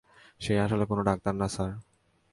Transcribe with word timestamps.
সে 0.41 0.53
আসলে 0.59 0.83
কোনো 0.85 1.01
ডাক্তার 1.03 1.33
না, 1.35 1.47
স্যার। 1.47 1.71